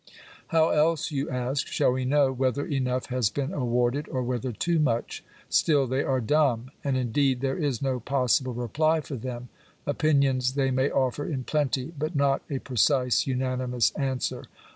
"How 0.47 0.69
else," 0.69 1.11
you 1.11 1.29
ask," 1.29 1.67
shall 1.67 1.91
we 1.91 2.05
know 2.05 2.31
whether 2.31 2.65
enough 2.65 3.05
has 3.09 3.29
been 3.29 3.53
awarded, 3.53 4.09
or 4.09 4.23
whether 4.23 4.51
too 4.51 4.79
much?" 4.79 5.23
Still 5.49 5.85
they 5.85 6.01
are 6.03 6.19
dumb. 6.19 6.71
And, 6.83 6.97
indeed, 6.97 7.41
there 7.41 7.55
is 7.55 7.83
no 7.83 7.99
possible 7.99 8.55
reply 8.55 9.01
for 9.01 9.15
them. 9.15 9.49
Opinions 9.85 10.55
they 10.55 10.71
may 10.71 10.89
offer 10.89 11.25
in 11.29 11.43
plenty; 11.43 11.93
but 11.95 12.15
not 12.15 12.41
a 12.49 12.57
pre 12.57 12.77
cise, 12.77 13.27
unanimous 13.27 13.91
answer. 13.91 14.45